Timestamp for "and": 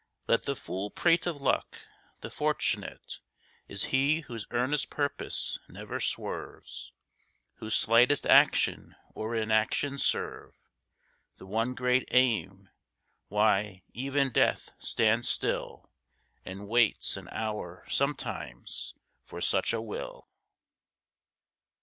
16.45-16.67